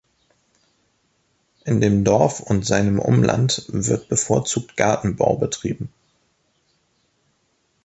[1.63, 5.89] In dem Dorf und seinem Umland wird bevorzugt Gartenbau betrieben.